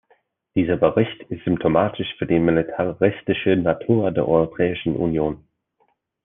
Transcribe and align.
Dieser 0.55 0.77
Bericht 0.77 1.21
ist 1.29 1.43
symptomatisch 1.43 2.15
für 2.17 2.25
die 2.25 2.39
militaristische 2.39 3.55
Natur 3.55 4.09
der 4.09 4.27
Europäischen 4.27 4.95
Union. 4.95 5.47